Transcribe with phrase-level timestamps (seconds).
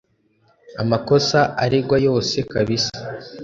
[0.81, 2.95] amakosa aregwa yose kabisa